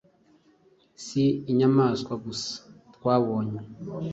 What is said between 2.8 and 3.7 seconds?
twabonye